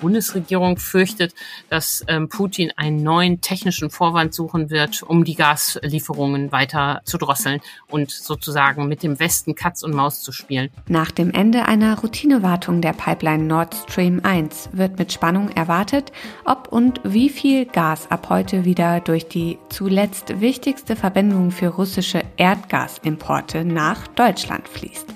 Bundesregierung 0.00 0.78
fürchtet, 0.78 1.34
dass 1.68 2.04
ähm, 2.08 2.28
Putin 2.28 2.72
einen 2.76 3.02
neuen 3.02 3.40
technischen 3.40 3.90
Vorwand 3.90 4.34
suchen 4.34 4.70
wird, 4.70 5.02
um 5.02 5.24
die 5.24 5.34
Gaslieferungen 5.34 6.52
weiter 6.52 7.02
zu 7.04 7.18
drosseln 7.18 7.60
und 7.88 8.10
sozusagen 8.10 8.88
mit 8.88 9.02
dem 9.02 9.20
Westen 9.20 9.54
Katz 9.54 9.82
und 9.82 9.94
Maus 9.94 10.22
zu 10.22 10.32
spielen. 10.32 10.70
Nach 10.88 11.10
dem 11.10 11.30
Ende 11.30 11.66
einer 11.66 11.98
Routinewartung 11.98 12.80
der 12.80 12.92
Pipeline 12.92 13.44
Nord 13.44 13.74
Stream 13.74 14.20
1 14.22 14.70
wird 14.72 14.98
mit 14.98 15.12
Spannung 15.12 15.50
erwartet, 15.50 16.12
ob 16.44 16.68
und 16.68 17.00
wie 17.04 17.28
viel 17.28 17.66
Gas 17.66 18.10
ab 18.10 18.28
heute 18.30 18.64
wieder 18.64 19.00
durch 19.00 19.28
die 19.28 19.58
zuletzt 19.68 20.40
wichtigste 20.40 20.96
Verbindung 20.96 21.50
für 21.50 21.68
russische 21.68 22.22
Erdgasimporte 22.36 23.64
nach 23.64 24.06
Deutschland 24.08 24.68
fließt. 24.68 25.06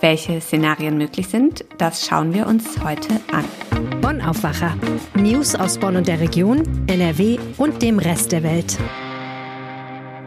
Welche 0.00 0.40
Szenarien 0.40 0.98
möglich 0.98 1.28
sind, 1.28 1.64
das 1.78 2.04
schauen 2.04 2.34
wir 2.34 2.48
uns 2.48 2.82
heute 2.82 3.20
an. 3.30 4.01
Bonn 4.12 4.20
Aufwacher. 4.20 4.76
News 5.14 5.54
aus 5.54 5.78
Bonn 5.78 5.96
und 5.96 6.06
der 6.06 6.20
Region, 6.20 6.84
NRW 6.86 7.38
und 7.56 7.80
dem 7.80 7.98
Rest 7.98 8.32
der 8.32 8.42
Welt. 8.42 8.78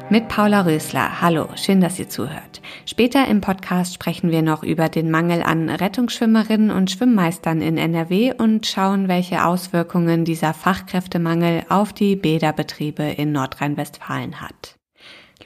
Mit 0.10 0.28
Paula 0.28 0.62
Rösler. 0.62 1.22
Hallo, 1.22 1.50
schön, 1.56 1.82
dass 1.82 2.00
ihr 2.00 2.10
zuhört. 2.10 2.64
Später 2.88 3.28
im 3.28 3.42
Podcast 3.42 3.94
sprechen 3.94 4.32
wir 4.32 4.42
noch 4.42 4.64
über 4.64 4.90
den 4.90 5.12
Mangel 5.12 5.44
an 5.44 5.70
Rettungsschwimmerinnen 5.70 6.72
und 6.72 6.90
Schwimmmeistern 6.90 7.62
in 7.62 7.78
NRW 7.78 8.34
und 8.36 8.66
schauen, 8.66 9.08
welche 9.08 9.46
Auswirkungen 9.46 10.26
dieser 10.26 10.56
Fachkräftemangel 10.56 11.62
auf 11.70 11.94
die 11.94 12.16
Bäderbetriebe 12.16 13.04
in 13.04 13.34
Nordrhein-Westfalen 13.34 14.42
hat. 14.42 14.75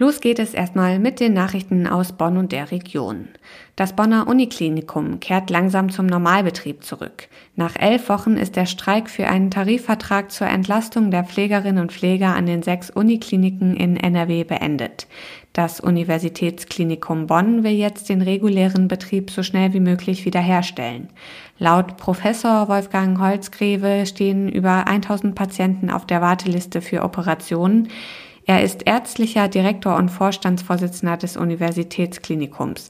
Los 0.01 0.21
geht 0.21 0.39
es 0.39 0.53
erstmal 0.53 0.97
mit 0.97 1.19
den 1.19 1.33
Nachrichten 1.33 1.85
aus 1.85 2.13
Bonn 2.13 2.37
und 2.37 2.53
der 2.53 2.71
Region. 2.71 3.27
Das 3.75 3.97
Bonner 3.97 4.29
Uniklinikum 4.29 5.19
kehrt 5.19 5.49
langsam 5.49 5.89
zum 5.89 6.05
Normalbetrieb 6.05 6.85
zurück. 6.85 7.27
Nach 7.57 7.75
elf 7.77 8.07
Wochen 8.07 8.37
ist 8.37 8.55
der 8.55 8.65
Streik 8.65 9.09
für 9.09 9.27
einen 9.27 9.51
Tarifvertrag 9.51 10.31
zur 10.31 10.47
Entlastung 10.47 11.11
der 11.11 11.25
Pflegerinnen 11.25 11.81
und 11.81 11.91
Pfleger 11.91 12.33
an 12.33 12.45
den 12.45 12.63
sechs 12.63 12.89
Unikliniken 12.89 13.75
in 13.75 13.97
NRW 13.97 14.45
beendet. 14.45 15.05
Das 15.51 15.81
Universitätsklinikum 15.81 17.27
Bonn 17.27 17.65
will 17.65 17.73
jetzt 17.73 18.07
den 18.07 18.21
regulären 18.21 18.87
Betrieb 18.87 19.29
so 19.31 19.43
schnell 19.43 19.73
wie 19.73 19.81
möglich 19.81 20.23
wiederherstellen. 20.23 21.09
Laut 21.57 21.97
Professor 21.97 22.69
Wolfgang 22.69 23.19
Holzgreve 23.19 24.05
stehen 24.05 24.47
über 24.47 24.87
1000 24.87 25.35
Patienten 25.35 25.89
auf 25.89 26.05
der 26.05 26.21
Warteliste 26.21 26.79
für 26.79 27.03
Operationen. 27.03 27.89
Er 28.49 28.63
ist 28.63 28.87
ärztlicher 28.87 29.47
Direktor 29.47 29.95
und 29.95 30.09
Vorstandsvorsitzender 30.09 31.17
des 31.17 31.37
Universitätsklinikums. 31.37 32.89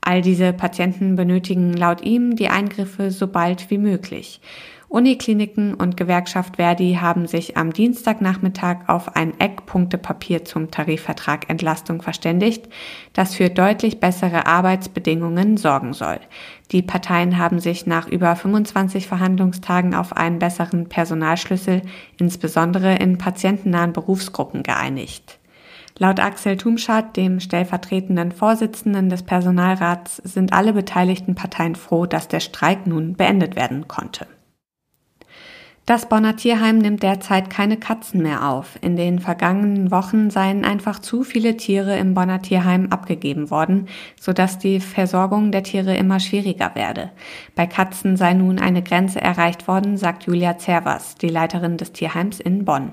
All 0.00 0.22
diese 0.22 0.52
Patienten 0.52 1.16
benötigen 1.16 1.72
laut 1.72 2.02
ihm 2.02 2.36
die 2.36 2.48
Eingriffe 2.48 3.10
so 3.10 3.26
bald 3.26 3.70
wie 3.70 3.78
möglich. 3.78 4.40
Unikliniken 4.90 5.74
und 5.74 5.98
Gewerkschaft 5.98 6.56
Verdi 6.56 6.96
haben 6.98 7.26
sich 7.26 7.58
am 7.58 7.74
Dienstagnachmittag 7.74 8.88
auf 8.88 9.16
ein 9.16 9.38
Eckpunktepapier 9.38 10.46
zum 10.46 10.70
Tarifvertrag 10.70 11.50
Entlastung 11.50 12.00
verständigt, 12.00 12.68
das 13.12 13.34
für 13.34 13.50
deutlich 13.50 14.00
bessere 14.00 14.46
Arbeitsbedingungen 14.46 15.58
sorgen 15.58 15.92
soll. 15.92 16.18
Die 16.72 16.80
Parteien 16.80 17.36
haben 17.36 17.60
sich 17.60 17.86
nach 17.86 18.08
über 18.08 18.34
25 18.34 19.06
Verhandlungstagen 19.06 19.94
auf 19.94 20.16
einen 20.16 20.38
besseren 20.38 20.88
Personalschlüssel, 20.88 21.82
insbesondere 22.18 22.94
in 22.94 23.18
patientennahen 23.18 23.92
Berufsgruppen, 23.92 24.62
geeinigt. 24.62 25.37
Laut 26.00 26.20
Axel 26.20 26.56
Tumschat, 26.56 27.16
dem 27.16 27.40
stellvertretenden 27.40 28.30
Vorsitzenden 28.30 29.08
des 29.08 29.24
Personalrats, 29.24 30.16
sind 30.18 30.52
alle 30.52 30.72
beteiligten 30.72 31.34
Parteien 31.34 31.74
froh, 31.74 32.06
dass 32.06 32.28
der 32.28 32.38
Streik 32.38 32.86
nun 32.86 33.14
beendet 33.14 33.56
werden 33.56 33.88
konnte. 33.88 34.26
Das 35.88 36.06
Bonner 36.06 36.36
Tierheim 36.36 36.76
nimmt 36.76 37.02
derzeit 37.02 37.48
keine 37.48 37.78
Katzen 37.78 38.22
mehr 38.22 38.46
auf. 38.46 38.78
In 38.82 38.94
den 38.94 39.20
vergangenen 39.20 39.90
Wochen 39.90 40.28
seien 40.28 40.66
einfach 40.66 40.98
zu 40.98 41.22
viele 41.22 41.56
Tiere 41.56 41.96
im 41.96 42.12
Bonner 42.12 42.42
Tierheim 42.42 42.88
abgegeben 42.90 43.50
worden, 43.50 43.88
sodass 44.20 44.58
die 44.58 44.80
Versorgung 44.80 45.50
der 45.50 45.62
Tiere 45.62 45.96
immer 45.96 46.20
schwieriger 46.20 46.74
werde. 46.74 47.10
Bei 47.54 47.66
Katzen 47.66 48.18
sei 48.18 48.34
nun 48.34 48.58
eine 48.58 48.82
Grenze 48.82 49.22
erreicht 49.22 49.66
worden, 49.66 49.96
sagt 49.96 50.24
Julia 50.24 50.58
Zervas, 50.58 51.14
die 51.14 51.30
Leiterin 51.30 51.78
des 51.78 51.92
Tierheims 51.92 52.38
in 52.38 52.66
Bonn. 52.66 52.92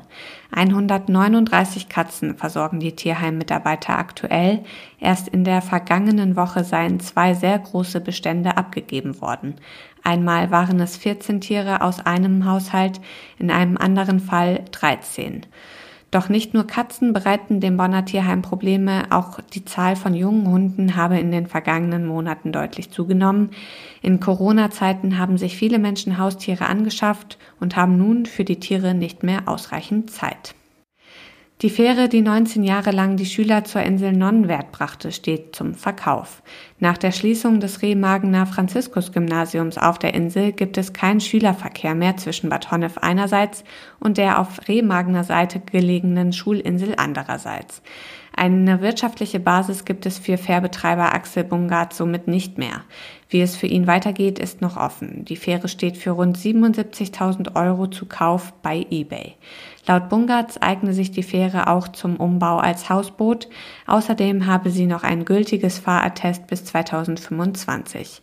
139 0.51 1.89
Katzen 1.89 2.37
versorgen 2.37 2.79
die 2.79 2.95
Tierheimmitarbeiter 2.95 3.97
aktuell. 3.97 4.63
Erst 4.99 5.27
in 5.27 5.43
der 5.43 5.61
vergangenen 5.61 6.35
Woche 6.35 6.63
seien 6.63 6.99
zwei 6.99 7.33
sehr 7.33 7.59
große 7.59 8.01
Bestände 8.01 8.57
abgegeben 8.57 9.21
worden. 9.21 9.55
Einmal 10.03 10.51
waren 10.51 10.79
es 10.79 10.97
14 10.97 11.41
Tiere 11.41 11.81
aus 11.81 12.05
einem 12.05 12.45
Haushalt, 12.45 13.01
in 13.39 13.49
einem 13.49 13.77
anderen 13.77 14.19
Fall 14.19 14.63
13. 14.71 15.45
Doch 16.15 16.29
nicht 16.29 16.53
nur 16.53 16.65
Katzen 16.65 17.11
bereiten 17.11 17.59
dem 17.59 17.75
Bonner 17.75 18.05
Tierheim 18.05 18.41
Probleme, 18.41 19.03
auch 19.09 19.41
die 19.53 19.65
Zahl 19.65 19.97
von 19.97 20.13
jungen 20.13 20.49
Hunden 20.49 20.95
habe 20.95 21.19
in 21.19 21.29
den 21.29 21.45
vergangenen 21.45 22.05
Monaten 22.05 22.53
deutlich 22.53 22.89
zugenommen. 22.89 23.49
In 24.01 24.21
Corona-Zeiten 24.21 25.17
haben 25.17 25.37
sich 25.37 25.57
viele 25.57 25.77
Menschen 25.77 26.17
Haustiere 26.17 26.67
angeschafft 26.67 27.37
und 27.59 27.75
haben 27.75 27.97
nun 27.97 28.25
für 28.27 28.45
die 28.45 28.61
Tiere 28.61 28.93
nicht 28.93 29.23
mehr 29.23 29.49
ausreichend 29.49 30.09
Zeit. 30.09 30.55
Die 31.61 31.69
Fähre, 31.69 32.09
die 32.09 32.21
19 32.21 32.65
Jahre 32.65 32.91
lang 32.91 33.15
die 33.15 33.25
Schüler 33.25 33.63
zur 33.63 33.81
Insel 33.81 34.11
Nonnenwert 34.11 34.73
brachte, 34.73 35.13
steht 35.13 35.55
zum 35.55 35.73
Verkauf. 35.73 36.43
Nach 36.79 36.97
der 36.97 37.13
Schließung 37.13 37.61
des 37.61 37.81
Remagener 37.81 38.45
Franziskus-Gymnasiums 38.45 39.77
auf 39.77 39.97
der 39.97 40.13
Insel 40.13 40.51
gibt 40.51 40.77
es 40.77 40.91
keinen 40.91 41.21
Schülerverkehr 41.21 41.95
mehr 41.95 42.17
zwischen 42.17 42.49
Bad 42.49 42.71
Honnef 42.71 42.97
einerseits 42.97 43.63
und 44.01 44.17
der 44.17 44.39
auf 44.39 44.67
Remagener 44.67 45.23
Seite 45.23 45.61
gelegenen 45.61 46.33
Schulinsel 46.33 46.95
andererseits. 46.97 47.81
Eine 48.37 48.81
wirtschaftliche 48.81 49.39
Basis 49.39 49.85
gibt 49.85 50.05
es 50.05 50.19
für 50.19 50.37
Fährbetreiber 50.37 51.13
Axel 51.13 51.45
Bungard 51.45 51.93
somit 51.93 52.27
nicht 52.27 52.57
mehr. 52.57 52.83
Wie 53.29 53.39
es 53.39 53.55
für 53.55 53.67
ihn 53.67 53.87
weitergeht, 53.87 54.39
ist 54.39 54.59
noch 54.59 54.75
offen. 54.75 55.23
Die 55.23 55.37
Fähre 55.37 55.69
steht 55.69 55.95
für 55.95 56.11
rund 56.11 56.37
77.000 56.37 57.55
Euro 57.55 57.87
zu 57.87 58.05
Kauf 58.07 58.51
bei 58.61 58.85
eBay. 58.89 59.35
Laut 59.87 60.09
Bungarts 60.09 60.61
eigne 60.61 60.93
sich 60.93 61.11
die 61.11 61.23
Fähre 61.23 61.67
auch 61.67 61.87
zum 61.87 62.17
Umbau 62.17 62.57
als 62.57 62.89
Hausboot. 62.89 63.47
Außerdem 63.87 64.47
habe 64.47 64.69
sie 64.69 64.85
noch 64.85 65.03
ein 65.03 65.23
gültiges 65.23 65.79
Fahrattest 65.79 66.45
bis 66.47 66.65
2025. 66.65 68.21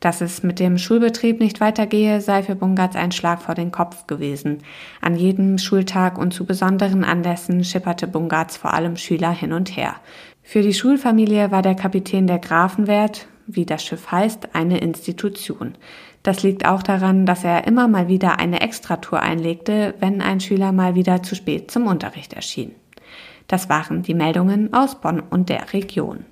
Dass 0.00 0.20
es 0.20 0.42
mit 0.42 0.58
dem 0.58 0.78
Schulbetrieb 0.78 1.40
nicht 1.40 1.60
weitergehe, 1.60 2.20
sei 2.20 2.42
für 2.42 2.54
Bungarts 2.54 2.96
ein 2.96 3.12
Schlag 3.12 3.42
vor 3.42 3.54
den 3.54 3.72
Kopf 3.72 4.06
gewesen. 4.06 4.58
An 5.00 5.16
jedem 5.16 5.58
Schultag 5.58 6.18
und 6.18 6.32
zu 6.32 6.44
besonderen 6.44 7.04
Anlässen 7.04 7.64
schipperte 7.64 8.06
Bungarts 8.06 8.56
vor 8.56 8.74
allem 8.74 8.96
Schüler 8.96 9.30
hin 9.30 9.52
und 9.52 9.76
her. 9.76 9.96
Für 10.42 10.62
die 10.62 10.74
Schulfamilie 10.74 11.50
war 11.50 11.62
der 11.62 11.74
Kapitän 11.74 12.26
der 12.26 12.38
Grafenwert, 12.38 13.26
wie 13.46 13.64
das 13.64 13.84
Schiff 13.84 14.10
heißt, 14.10 14.54
eine 14.54 14.78
Institution. 14.78 15.74
Das 16.22 16.42
liegt 16.42 16.66
auch 16.66 16.82
daran, 16.82 17.24
dass 17.24 17.44
er 17.44 17.66
immer 17.66 17.88
mal 17.88 18.08
wieder 18.08 18.38
eine 18.38 18.60
Extratour 18.60 19.20
einlegte, 19.20 19.94
wenn 20.00 20.20
ein 20.20 20.40
Schüler 20.40 20.72
mal 20.72 20.94
wieder 20.94 21.22
zu 21.22 21.34
spät 21.34 21.70
zum 21.70 21.86
Unterricht 21.86 22.32
erschien. 22.32 22.72
Das 23.48 23.68
waren 23.68 24.02
die 24.02 24.14
Meldungen 24.14 24.74
aus 24.74 25.00
Bonn 25.00 25.20
und 25.20 25.48
der 25.48 25.72
Region. 25.72 26.24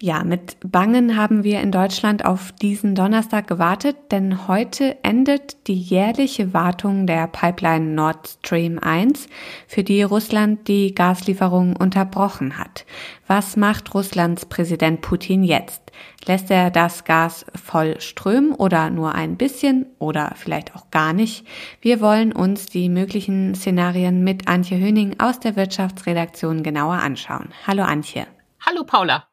Ja, 0.00 0.22
mit 0.22 0.56
Bangen 0.64 1.16
haben 1.16 1.42
wir 1.42 1.60
in 1.60 1.72
Deutschland 1.72 2.24
auf 2.24 2.52
diesen 2.52 2.94
Donnerstag 2.94 3.48
gewartet, 3.48 3.96
denn 4.12 4.46
heute 4.46 4.96
endet 5.02 5.66
die 5.66 5.78
jährliche 5.78 6.54
Wartung 6.54 7.06
der 7.06 7.26
Pipeline 7.26 7.86
Nord 7.86 8.28
Stream 8.28 8.78
1, 8.78 9.28
für 9.66 9.82
die 9.82 10.02
Russland 10.02 10.68
die 10.68 10.94
Gaslieferungen 10.94 11.76
unterbrochen 11.76 12.58
hat. 12.58 12.86
Was 13.26 13.56
macht 13.56 13.92
Russlands 13.92 14.46
Präsident 14.46 15.00
Putin 15.00 15.42
jetzt? 15.42 15.82
Lässt 16.26 16.50
er 16.50 16.70
das 16.70 17.04
Gas 17.04 17.44
voll 17.54 18.00
strömen 18.00 18.52
oder 18.52 18.90
nur 18.90 19.14
ein 19.14 19.36
bisschen 19.36 19.86
oder 19.98 20.32
vielleicht 20.36 20.76
auch 20.76 20.90
gar 20.90 21.12
nicht? 21.12 21.44
Wir 21.80 22.00
wollen 22.00 22.32
uns 22.32 22.66
die 22.66 22.88
möglichen 22.88 23.54
Szenarien 23.54 24.22
mit 24.22 24.46
Antje 24.46 24.78
Höning 24.78 25.16
aus 25.18 25.40
der 25.40 25.56
Wirtschaftsredaktion 25.56 26.62
genauer 26.62 26.94
anschauen. 26.94 27.48
Hallo 27.66 27.82
Antje. 27.82 28.26
Hallo 28.64 28.84
Paula. 28.84 29.27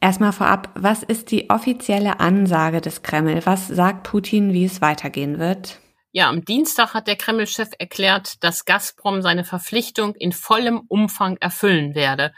Erstmal 0.00 0.32
vorab, 0.32 0.70
was 0.74 1.02
ist 1.02 1.30
die 1.30 1.50
offizielle 1.50 2.20
Ansage 2.20 2.80
des 2.80 3.02
Kreml? 3.02 3.44
Was 3.44 3.68
sagt 3.68 4.04
Putin, 4.04 4.54
wie 4.54 4.64
es 4.64 4.80
weitergehen 4.80 5.38
wird? 5.38 5.78
Ja, 6.12 6.28
am 6.28 6.44
Dienstag 6.44 6.94
hat 6.94 7.06
der 7.06 7.16
Kreml-Chef 7.16 7.68
erklärt, 7.78 8.42
dass 8.42 8.64
Gazprom 8.64 9.20
seine 9.20 9.44
Verpflichtung 9.44 10.14
in 10.14 10.32
vollem 10.32 10.80
Umfang 10.88 11.36
erfüllen 11.36 11.94
werde. 11.94 12.32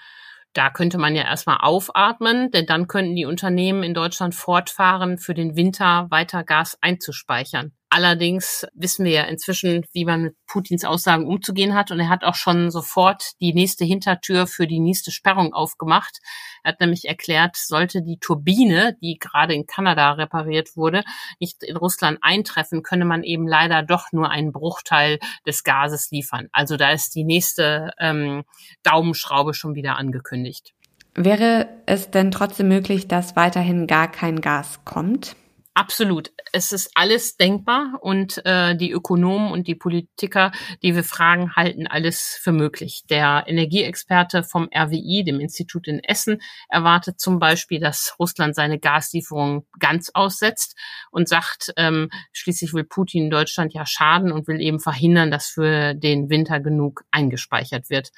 Da 0.53 0.69
könnte 0.69 0.99
man 0.99 1.15
ja 1.15 1.23
erstmal 1.23 1.59
aufatmen, 1.61 2.51
denn 2.51 2.67
dann 2.67 2.89
könnten 2.89 3.15
die 3.15 3.25
Unternehmen 3.25 3.83
in 3.83 3.95
Deutschland 3.95 4.35
fortfahren, 4.35 5.17
für 5.17 5.33
den 5.33 5.57
Winter 5.57 6.09
weiter 6.11 6.45
Gas 6.45 6.77
einzuspeichern. 6.83 7.73
Allerdings 7.95 8.67
wissen 8.73 9.05
wir 9.05 9.13
ja 9.13 9.23
inzwischen, 9.25 9.85
wie 9.93 10.07
man 10.07 10.23
mit 10.23 10.37
Putins 10.47 10.83
Aussagen 10.83 11.27
umzugehen 11.27 11.75
hat. 11.75 11.91
Und 11.91 12.01
er 12.01 12.09
hat 12.09 12.25
auch 12.25 12.37
schon 12.37 12.71
sofort 12.71 13.33
die 13.43 13.53
nächste 13.53 13.85
Hintertür 13.85 14.47
für 14.47 14.67
die 14.67 14.81
nächste 14.81 15.11
Sperrung 15.11 15.53
aufgemacht. 15.53 16.21
Er 16.65 16.73
hat 16.73 16.81
nämlich 16.81 17.07
erklärt, 17.07 17.55
sollte 17.55 18.01
die 18.01 18.17
Turbine, 18.19 18.97
die 19.03 19.19
gerade 19.21 19.53
in 19.53 19.67
Kanada 19.67 20.13
repariert 20.13 20.75
wurde, 20.75 21.05
nicht 21.39 21.63
in 21.63 21.77
Russland 21.77 22.17
eintreffen, 22.23 22.83
könne 22.83 23.05
man 23.05 23.23
eben 23.25 23.47
leider 23.47 23.83
doch 23.83 24.07
nur 24.11 24.31
einen 24.31 24.53
Bruchteil 24.53 25.19
des 25.47 25.63
Gases 25.63 26.11
liefern. 26.11 26.49
Also 26.51 26.79
da 26.79 26.93
ist 26.93 27.15
die 27.15 27.25
nächste 27.25 27.91
ähm, 27.99 28.45
Daumenschraube 28.85 29.53
schon 29.53 29.75
wieder 29.75 29.99
angekündigt. 29.99 30.73
Wäre 31.15 31.69
es 31.85 32.11
denn 32.11 32.31
trotzdem 32.31 32.69
möglich, 32.69 33.07
dass 33.07 33.37
weiterhin 33.37 33.87
gar 33.87 34.11
kein 34.11 34.41
Gas 34.41 34.81
kommt? 34.87 35.37
Absolut. 35.75 36.31
Es 36.53 36.71
ist 36.71 36.91
alles 36.95 37.39
denkbar 37.39 37.99
und 38.03 38.45
äh, 38.45 38.77
die 38.77 38.91
Ökonomen 38.91 39.51
und 39.51 39.67
die 39.67 39.75
Politiker, 39.75 40.53
die 40.83 40.95
wir 40.95 41.03
fragen, 41.03 41.57
halten 41.57 41.87
alles 41.87 42.39
für 42.43 42.53
möglich. 42.53 43.05
Der 43.09 43.45
Energieexperte 43.47 44.43
vom 44.43 44.69
RWI, 44.75 45.25
dem 45.25 45.41
Institut 45.41 45.89
in 45.89 46.01
Essen, 46.01 46.43
erwartet 46.69 47.19
zum 47.21 47.39
Beispiel, 47.39 47.81
dass 47.81 48.15
Russland 48.19 48.55
seine 48.55 48.79
Gaslieferungen 48.79 49.67
ganz 49.79 50.11
aussetzt 50.13 50.77
und 51.11 51.27
sagt, 51.27 51.73
ähm, 51.79 52.11
schließlich 52.35 52.75
will 52.75 52.85
Putin 52.85 53.31
Deutschland 53.31 53.73
ja 53.73 53.87
schaden 53.87 54.31
und 54.31 54.49
will 54.49 54.61
eben 54.61 54.79
verhindern, 54.79 55.31
dass 55.31 55.47
für 55.47 55.95
den 55.95 56.29
Winter 56.29 56.61
genug 56.61 57.05
eingespeichert 57.11 57.89
wird. 57.89 58.11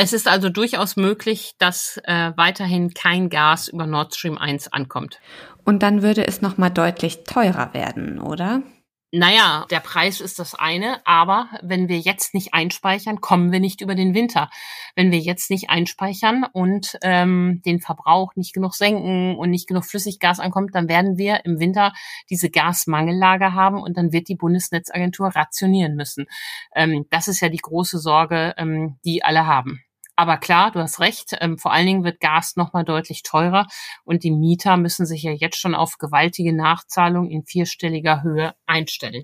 Es 0.00 0.12
ist 0.12 0.28
also 0.28 0.48
durchaus 0.48 0.94
möglich, 0.94 1.54
dass 1.58 2.00
äh, 2.04 2.30
weiterhin 2.36 2.94
kein 2.94 3.30
Gas 3.30 3.66
über 3.66 3.84
Nord 3.84 4.14
Stream 4.14 4.38
1 4.38 4.72
ankommt. 4.72 5.18
Und 5.64 5.82
dann 5.82 6.02
würde 6.02 6.24
es 6.24 6.40
nochmal 6.40 6.70
deutlich 6.70 7.24
teurer 7.24 7.74
werden, 7.74 8.20
oder? 8.20 8.62
Naja, 9.10 9.66
der 9.72 9.80
Preis 9.80 10.20
ist 10.20 10.38
das 10.38 10.54
eine, 10.54 11.04
aber 11.04 11.48
wenn 11.62 11.88
wir 11.88 11.98
jetzt 11.98 12.32
nicht 12.32 12.54
einspeichern, 12.54 13.20
kommen 13.20 13.50
wir 13.50 13.58
nicht 13.58 13.80
über 13.80 13.96
den 13.96 14.14
Winter. 14.14 14.50
Wenn 14.94 15.10
wir 15.10 15.18
jetzt 15.18 15.50
nicht 15.50 15.68
einspeichern 15.68 16.46
und 16.52 16.96
ähm, 17.02 17.60
den 17.66 17.80
Verbrauch 17.80 18.36
nicht 18.36 18.54
genug 18.54 18.76
senken 18.76 19.34
und 19.34 19.50
nicht 19.50 19.66
genug 19.66 19.84
Flüssiggas 19.84 20.38
ankommt, 20.38 20.76
dann 20.76 20.88
werden 20.88 21.18
wir 21.18 21.44
im 21.44 21.58
Winter 21.58 21.92
diese 22.30 22.50
Gasmangellage 22.50 23.52
haben 23.52 23.82
und 23.82 23.96
dann 23.96 24.12
wird 24.12 24.28
die 24.28 24.36
Bundesnetzagentur 24.36 25.34
rationieren 25.34 25.96
müssen. 25.96 26.26
Ähm, 26.72 27.06
das 27.10 27.26
ist 27.26 27.40
ja 27.40 27.48
die 27.48 27.56
große 27.56 27.98
Sorge, 27.98 28.54
ähm, 28.58 28.98
die 29.04 29.24
alle 29.24 29.44
haben. 29.44 29.82
Aber 30.18 30.36
klar, 30.36 30.72
du 30.72 30.80
hast 30.80 30.98
recht, 30.98 31.36
ähm, 31.40 31.58
vor 31.58 31.72
allen 31.72 31.86
Dingen 31.86 32.02
wird 32.02 32.18
Gas 32.18 32.56
nochmal 32.56 32.82
deutlich 32.82 33.22
teurer 33.22 33.68
und 34.02 34.24
die 34.24 34.32
Mieter 34.32 34.76
müssen 34.76 35.06
sich 35.06 35.22
ja 35.22 35.30
jetzt 35.30 35.60
schon 35.60 35.76
auf 35.76 35.96
gewaltige 35.96 36.52
Nachzahlungen 36.52 37.30
in 37.30 37.44
vierstelliger 37.44 38.24
Höhe 38.24 38.52
einstellen. 38.66 39.22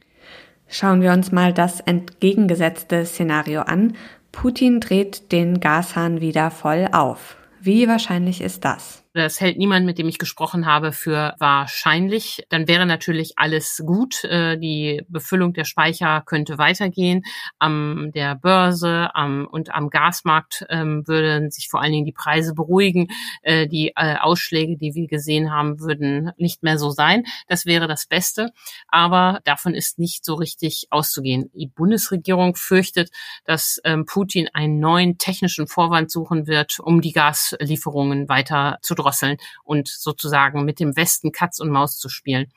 Schauen 0.69 1.03
wir 1.03 1.13
uns 1.13 1.33
mal 1.33 1.53
das 1.53 1.81
entgegengesetzte 1.81 3.05
Szenario 3.07 3.63
an. 3.63 3.97
Putin 4.31 4.79
dreht 4.79 5.33
den 5.33 5.59
Gashahn 5.59 6.21
wieder 6.21 6.53
voll 6.53 6.89
auf. 6.93 7.39
Wie 7.61 7.89
wahrscheinlich 7.89 8.41
ist 8.41 8.65
das? 8.65 9.04
Das 9.15 9.41
hält 9.41 9.59
niemand, 9.59 9.87
mit 9.87 9.99
dem 9.99 10.09
ich 10.09 10.19
gesprochen 10.19 10.67
habe, 10.67 10.91
für 10.91 11.37
wahrscheinlich. 11.39 12.45
Dann 12.49 12.67
wäre 12.67 12.85
natürlich 12.85 13.35
alles 13.37 13.81
gut. 13.87 14.25
Äh, 14.25 14.59
die 14.59 15.03
Befüllung 15.09 15.53
der 15.53 15.65
Speicher 15.65 16.21
könnte 16.27 16.59
weitergehen. 16.59 17.23
Am 17.61 18.11
der 18.13 18.35
Börse 18.35 19.15
am, 19.15 19.47
und 19.47 19.73
am 19.73 19.89
Gasmarkt 19.89 20.67
ähm, 20.69 21.07
würden 21.07 21.53
sich 21.53 21.69
vor 21.69 21.81
allen 21.81 21.93
Dingen 21.93 22.07
die 22.07 22.13
Preise 22.13 22.55
beruhigen. 22.55 23.07
Äh, 23.43 23.69
die 23.69 23.93
äh, 23.95 24.17
Ausschläge, 24.17 24.77
die 24.77 24.97
wir 24.97 25.07
gesehen 25.07 25.53
haben, 25.53 25.79
würden 25.79 26.33
nicht 26.37 26.65
mehr 26.65 26.77
so 26.77 26.91
sein. 26.91 27.23
Das 27.47 27.67
wäre 27.67 27.87
das 27.87 28.07
Beste. 28.07 28.51
Aber 28.89 29.39
davon 29.45 29.77
ist 29.77 30.01
nicht 30.01 30.25
so 30.25 30.35
richtig 30.35 30.89
auszugehen. 30.91 31.53
Die 31.55 31.69
Bundesregierung 31.69 32.57
fürchtet, 32.57 33.11
dass 33.45 33.81
ähm, 33.85 34.07
Putin 34.07 34.49
einen 34.55 34.81
neuen 34.81 35.19
technischen 35.19 35.69
Vorwand 35.69 36.11
suchen 36.11 36.49
wird, 36.49 36.81
um 36.81 37.01
die 37.01 37.13
Gaslieferungen 37.13 38.29
weiter 38.29 38.79
zu 38.83 38.97
drosseln 39.05 39.37
und 39.63 39.89
sozusagen 39.89 40.65
mit 40.65 40.81
dem 40.81 40.97
Westen 40.97 41.33
Katz 41.33 41.61
und 41.61 41.71
Maus 41.71 41.99
zu 41.99 42.09
spielen. 42.09 42.53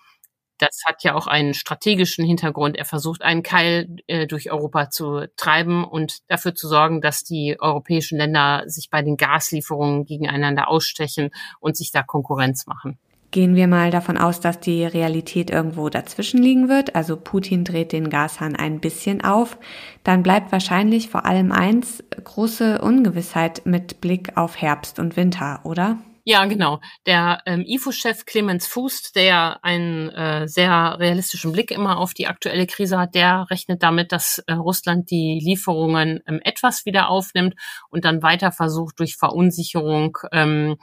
Das 0.59 0.81
hat 0.87 1.03
ja 1.03 1.13
auch 1.13 1.27
einen 1.27 1.53
strategischen 1.53 2.25
Hintergrund. 2.25 2.77
Er 2.77 2.85
versucht, 2.85 3.21
einen 3.21 3.43
Keil 3.43 3.97
äh, 4.07 4.25
durch 4.25 4.51
Europa 4.51 4.89
zu 4.89 5.27
treiben 5.35 5.83
und 5.83 6.19
dafür 6.29 6.55
zu 6.55 6.67
sorgen, 6.67 6.99
dass 6.99 7.23
die 7.23 7.57
europäischen 7.59 8.17
Länder 8.17 8.63
sich 8.65 8.89
bei 8.89 9.03
den 9.03 9.17
Gaslieferungen 9.17 10.05
gegeneinander 10.05 10.67
ausstechen 10.67 11.29
und 11.59 11.77
sich 11.77 11.91
da 11.91 12.01
Konkurrenz 12.01 12.65
machen. 12.65 12.97
Gehen 13.29 13.55
wir 13.55 13.67
mal 13.67 13.91
davon 13.91 14.17
aus, 14.17 14.39
dass 14.39 14.61
die 14.61 14.85
Realität 14.85 15.49
irgendwo 15.49 15.89
dazwischen 15.89 16.41
liegen 16.41 16.69
wird, 16.69 16.95
also 16.95 17.17
Putin 17.17 17.65
dreht 17.65 17.91
den 17.91 18.09
Gashahn 18.09 18.55
ein 18.55 18.79
bisschen 18.79 19.21
auf, 19.21 19.57
dann 20.03 20.23
bleibt 20.23 20.53
wahrscheinlich 20.53 21.09
vor 21.09 21.25
allem 21.25 21.51
eins, 21.51 22.01
große 22.23 22.79
Ungewissheit 22.81 23.65
mit 23.65 23.99
Blick 23.99 24.37
auf 24.37 24.61
Herbst 24.61 24.97
und 24.97 25.17
Winter, 25.17 25.59
oder? 25.65 25.97
Ja, 26.29 26.43
genau. 26.43 26.81
Der 27.05 27.41
ähm, 27.45 27.63
IFO-Chef 27.65 28.25
Clemens 28.25 28.67
Fußt, 28.67 29.15
der 29.15 29.63
einen 29.63 30.09
äh, 30.09 30.45
sehr 30.45 30.99
realistischen 30.99 31.53
Blick 31.53 31.71
immer 31.71 31.97
auf 31.97 32.13
die 32.13 32.27
aktuelle 32.27 32.67
Krise 32.67 32.99
hat, 32.99 33.15
der 33.15 33.49
rechnet 33.49 33.81
damit, 33.81 34.11
dass 34.11 34.39
äh, 34.39 34.51
Russland 34.51 35.09
die 35.09 35.39
Lieferungen 35.41 36.19
ähm, 36.27 36.41
etwas 36.43 36.85
wieder 36.85 37.07
aufnimmt 37.07 37.55
und 37.89 38.03
dann 38.03 38.23
weiter 38.23 38.51
versucht, 38.51 38.99
durch 38.99 39.15
Verunsicherung 39.15 40.17
ähm, 40.33 40.75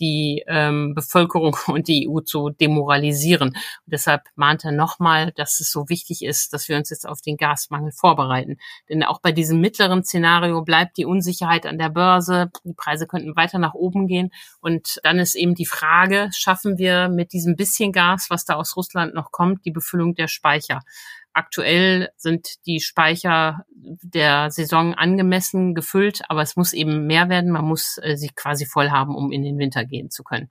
die 0.00 0.42
ähm, 0.48 0.94
Bevölkerung 0.96 1.56
und 1.68 1.86
die 1.86 2.08
EU 2.10 2.18
zu 2.18 2.50
demoralisieren. 2.50 3.50
Und 3.50 3.56
deshalb 3.86 4.22
mahnt 4.34 4.64
er 4.64 4.72
nochmal, 4.72 5.30
dass 5.36 5.60
es 5.60 5.70
so 5.70 5.88
wichtig 5.88 6.24
ist, 6.24 6.52
dass 6.52 6.68
wir 6.68 6.76
uns 6.76 6.90
jetzt 6.90 7.06
auf 7.06 7.20
den 7.20 7.36
Gasmangel 7.36 7.92
vorbereiten. 7.92 8.56
Denn 8.88 9.04
auch 9.04 9.20
bei 9.20 9.30
diesem 9.30 9.60
mittleren 9.60 10.02
Szenario 10.02 10.62
bleibt 10.62 10.96
die 10.96 11.04
Unsicherheit 11.04 11.66
an 11.66 11.78
der 11.78 11.90
Börse. 11.90 12.50
Die 12.64 12.74
Preise 12.74 13.06
könnten 13.06 13.36
weiter 13.36 13.60
nach 13.60 13.74
oben 13.74 14.08
gehen 14.08 14.32
und 14.60 14.87
dann 15.02 15.18
ist 15.18 15.34
eben 15.34 15.54
die 15.54 15.66
Frage, 15.66 16.30
schaffen 16.32 16.78
wir 16.78 17.08
mit 17.08 17.32
diesem 17.32 17.56
bisschen 17.56 17.92
Gas, 17.92 18.26
was 18.30 18.44
da 18.44 18.54
aus 18.54 18.76
Russland 18.76 19.14
noch 19.14 19.30
kommt, 19.30 19.64
die 19.64 19.70
Befüllung 19.70 20.14
der 20.14 20.28
Speicher? 20.28 20.80
Aktuell 21.32 22.08
sind 22.16 22.66
die 22.66 22.80
Speicher 22.80 23.64
der 23.70 24.50
Saison 24.50 24.94
angemessen 24.94 25.74
gefüllt, 25.74 26.22
aber 26.28 26.42
es 26.42 26.56
muss 26.56 26.72
eben 26.72 27.06
mehr 27.06 27.28
werden. 27.28 27.52
Man 27.52 27.64
muss 27.64 27.98
äh, 28.02 28.16
sie 28.16 28.30
quasi 28.34 28.66
voll 28.66 28.90
haben, 28.90 29.14
um 29.14 29.30
in 29.30 29.42
den 29.42 29.58
Winter 29.58 29.84
gehen 29.84 30.10
zu 30.10 30.24
können. 30.24 30.50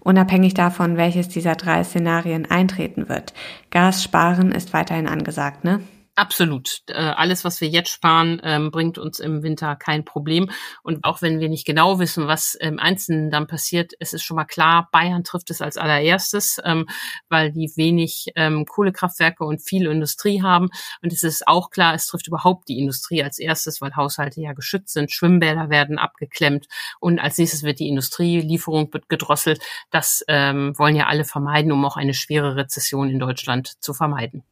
Unabhängig 0.00 0.54
davon, 0.54 0.96
welches 0.96 1.28
dieser 1.28 1.54
drei 1.54 1.84
Szenarien 1.84 2.50
eintreten 2.50 3.08
wird. 3.08 3.32
Gas 3.70 4.02
sparen 4.02 4.52
ist 4.52 4.72
weiterhin 4.72 5.06
angesagt, 5.06 5.64
ne? 5.64 5.80
Absolut. 6.16 6.82
Äh, 6.88 6.94
alles, 6.94 7.44
was 7.44 7.60
wir 7.60 7.68
jetzt 7.68 7.90
sparen, 7.90 8.42
ähm, 8.44 8.70
bringt 8.70 8.98
uns 8.98 9.20
im 9.20 9.42
Winter 9.42 9.76
kein 9.76 10.04
Problem. 10.04 10.50
Und 10.82 11.04
auch 11.04 11.22
wenn 11.22 11.40
wir 11.40 11.48
nicht 11.48 11.64
genau 11.64 11.98
wissen, 11.98 12.26
was 12.26 12.54
im 12.54 12.78
Einzelnen 12.78 13.30
dann 13.30 13.46
passiert, 13.46 13.92
es 14.00 14.12
ist 14.12 14.24
schon 14.24 14.36
mal 14.36 14.44
klar, 14.44 14.88
Bayern 14.92 15.24
trifft 15.24 15.50
es 15.50 15.62
als 15.62 15.76
allererstes, 15.78 16.60
ähm, 16.64 16.88
weil 17.28 17.52
die 17.52 17.72
wenig 17.76 18.26
ähm, 18.34 18.66
Kohlekraftwerke 18.66 19.44
und 19.44 19.62
viel 19.62 19.86
Industrie 19.86 20.42
haben. 20.42 20.68
Und 21.00 21.12
es 21.12 21.22
ist 21.22 21.46
auch 21.48 21.70
klar, 21.70 21.94
es 21.94 22.06
trifft 22.06 22.26
überhaupt 22.26 22.68
die 22.68 22.78
Industrie 22.78 23.22
als 23.22 23.38
erstes, 23.38 23.80
weil 23.80 23.96
Haushalte 23.96 24.42
ja 24.42 24.52
geschützt 24.52 24.92
sind, 24.92 25.12
Schwimmbäder 25.12 25.70
werden 25.70 25.98
abgeklemmt 25.98 26.66
und 26.98 27.18
als 27.18 27.38
nächstes 27.38 27.62
wird 27.62 27.78
die 27.78 27.88
Industrielieferung 27.88 28.90
gedrosselt. 29.08 29.60
Das 29.90 30.22
wollen 30.26 30.96
ja 30.96 31.06
alle 31.06 31.24
vermeiden, 31.24 31.72
um 31.72 31.84
auch 31.84 31.96
eine 31.96 32.14
schwere 32.14 32.56
Rezession 32.56 33.08
in 33.08 33.18
Deutschland 33.18 33.82
zu 33.82 33.94
vermeiden. 33.94 34.44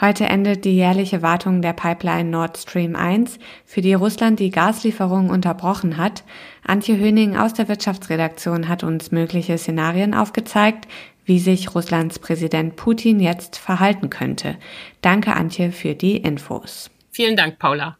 Heute 0.00 0.24
endet 0.24 0.64
die 0.64 0.74
jährliche 0.74 1.22
Wartung 1.22 1.62
der 1.62 1.74
Pipeline 1.74 2.28
Nord 2.28 2.56
Stream 2.56 2.96
1, 2.96 3.38
für 3.64 3.82
die 3.82 3.94
Russland 3.94 4.40
die 4.40 4.50
Gaslieferungen 4.50 5.30
unterbrochen 5.30 5.96
hat. 5.96 6.24
Antje 6.66 6.98
Höning 6.98 7.36
aus 7.36 7.54
der 7.54 7.68
Wirtschaftsredaktion 7.68 8.68
hat 8.68 8.82
uns 8.82 9.12
mögliche 9.12 9.56
Szenarien 9.58 10.14
aufgezeigt, 10.14 10.88
wie 11.24 11.38
sich 11.38 11.74
Russlands 11.74 12.18
Präsident 12.18 12.76
Putin 12.76 13.20
jetzt 13.20 13.56
verhalten 13.56 14.10
könnte. 14.10 14.56
Danke, 15.02 15.34
Antje, 15.34 15.70
für 15.70 15.94
die 15.94 16.16
Infos. 16.16 16.90
Vielen 17.10 17.36
Dank, 17.36 17.58
Paula. 17.58 17.96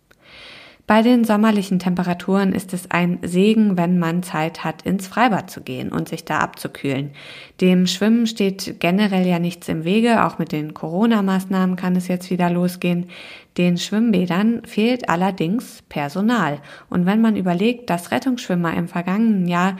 Bei 0.88 1.00
den 1.00 1.24
sommerlichen 1.24 1.78
Temperaturen 1.78 2.52
ist 2.52 2.74
es 2.74 2.90
ein 2.90 3.20
Segen, 3.22 3.78
wenn 3.78 4.00
man 4.00 4.24
Zeit 4.24 4.64
hat, 4.64 4.82
ins 4.82 5.06
Freibad 5.06 5.48
zu 5.48 5.60
gehen 5.60 5.92
und 5.92 6.08
sich 6.08 6.24
da 6.24 6.40
abzukühlen. 6.40 7.12
Dem 7.60 7.86
Schwimmen 7.86 8.26
steht 8.26 8.80
generell 8.80 9.24
ja 9.24 9.38
nichts 9.38 9.68
im 9.68 9.84
Wege, 9.84 10.24
auch 10.24 10.38
mit 10.38 10.50
den 10.50 10.74
Corona-Maßnahmen 10.74 11.76
kann 11.76 11.94
es 11.94 12.08
jetzt 12.08 12.30
wieder 12.30 12.50
losgehen. 12.50 13.06
Den 13.58 13.78
Schwimmbädern 13.78 14.62
fehlt 14.64 15.08
allerdings 15.08 15.82
Personal. 15.88 16.58
Und 16.90 17.06
wenn 17.06 17.20
man 17.20 17.36
überlegt, 17.36 17.88
dass 17.88 18.10
Rettungsschwimmer 18.10 18.74
im 18.74 18.88
vergangenen 18.88 19.46
Jahr 19.46 19.76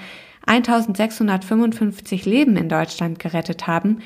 1655 0.47 2.27
Leben 2.27 2.57
in 2.57 2.69
Deutschland 2.69 3.19
gerettet 3.19 3.67
haben, 3.67 3.99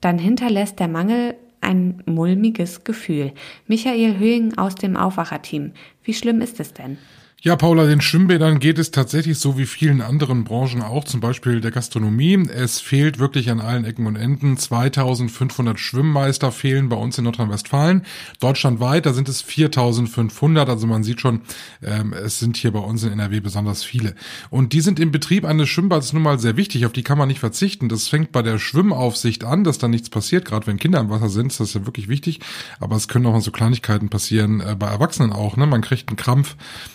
dann 0.00 0.18
hinterlässt 0.18 0.80
der 0.80 0.88
Mangel 0.88 1.36
ein 1.62 2.02
mulmiges 2.06 2.84
Gefühl. 2.84 3.32
Michael 3.66 4.18
Höhing 4.18 4.58
aus 4.58 4.74
dem 4.74 4.96
Aufwacherteam. 4.96 5.72
Wie 6.04 6.14
schlimm 6.14 6.40
ist 6.40 6.60
es 6.60 6.74
denn? 6.74 6.98
Ja, 7.44 7.56
Paula, 7.56 7.86
den 7.86 8.00
Schwimmbädern 8.00 8.60
geht 8.60 8.78
es 8.78 8.92
tatsächlich 8.92 9.36
so 9.36 9.58
wie 9.58 9.66
vielen 9.66 10.00
anderen 10.00 10.44
Branchen 10.44 10.80
auch, 10.80 11.02
zum 11.02 11.18
Beispiel 11.18 11.60
der 11.60 11.72
Gastronomie. 11.72 12.46
Es 12.48 12.78
fehlt 12.78 13.18
wirklich 13.18 13.50
an 13.50 13.58
allen 13.58 13.84
Ecken 13.84 14.06
und 14.06 14.14
Enden. 14.14 14.56
2500 14.56 15.80
Schwimmmeister 15.80 16.52
fehlen 16.52 16.88
bei 16.88 16.94
uns 16.94 17.18
in 17.18 17.24
Nordrhein-Westfalen. 17.24 18.06
Deutschlandweit, 18.38 19.06
da 19.06 19.12
sind 19.12 19.28
es 19.28 19.42
4500. 19.42 20.68
Also 20.68 20.86
man 20.86 21.02
sieht 21.02 21.20
schon, 21.20 21.40
ähm, 21.82 22.12
es 22.12 22.38
sind 22.38 22.58
hier 22.58 22.70
bei 22.70 22.78
uns 22.78 23.02
in 23.02 23.10
NRW 23.10 23.40
besonders 23.40 23.82
viele. 23.82 24.14
Und 24.50 24.72
die 24.72 24.80
sind 24.80 25.00
im 25.00 25.10
Betrieb 25.10 25.44
eines 25.44 25.68
Schwimmbads 25.68 26.12
nun 26.12 26.22
mal 26.22 26.38
sehr 26.38 26.56
wichtig. 26.56 26.86
Auf 26.86 26.92
die 26.92 27.02
kann 27.02 27.18
man 27.18 27.26
nicht 27.26 27.40
verzichten. 27.40 27.88
Das 27.88 28.06
fängt 28.06 28.30
bei 28.30 28.42
der 28.42 28.60
Schwimmaufsicht 28.60 29.42
an, 29.42 29.64
dass 29.64 29.78
da 29.78 29.88
nichts 29.88 30.10
passiert. 30.10 30.44
Gerade 30.44 30.68
wenn 30.68 30.78
Kinder 30.78 31.00
im 31.00 31.10
Wasser 31.10 31.28
sind, 31.28 31.50
ist 31.50 31.58
das 31.58 31.74
ja 31.74 31.86
wirklich 31.86 32.06
wichtig. 32.06 32.38
Aber 32.78 32.94
es 32.94 33.08
können 33.08 33.26
auch 33.26 33.40
so 33.40 33.50
Kleinigkeiten 33.50 34.10
passieren, 34.10 34.60
äh, 34.60 34.76
bei 34.78 34.86
Erwachsenen 34.86 35.32
auch. 35.32 35.56
Ne? 35.56 35.66
Man 35.66 35.80
kriegt 35.80 36.08
einen 36.08 36.16
Krampf 36.16 36.54